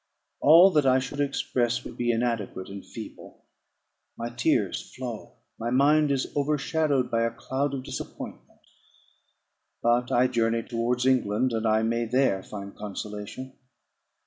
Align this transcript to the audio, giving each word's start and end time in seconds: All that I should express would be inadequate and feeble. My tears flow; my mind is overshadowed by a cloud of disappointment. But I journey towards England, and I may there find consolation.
All 0.39 0.71
that 0.71 0.87
I 0.87 0.97
should 0.97 1.19
express 1.19 1.83
would 1.83 1.95
be 1.95 2.11
inadequate 2.11 2.69
and 2.69 2.83
feeble. 2.83 3.45
My 4.17 4.31
tears 4.31 4.91
flow; 4.95 5.33
my 5.59 5.69
mind 5.69 6.09
is 6.09 6.35
overshadowed 6.35 7.11
by 7.11 7.21
a 7.21 7.29
cloud 7.29 7.75
of 7.75 7.83
disappointment. 7.83 8.61
But 9.83 10.11
I 10.11 10.25
journey 10.25 10.63
towards 10.63 11.05
England, 11.05 11.53
and 11.53 11.67
I 11.67 11.83
may 11.83 12.05
there 12.05 12.41
find 12.41 12.75
consolation. 12.75 13.53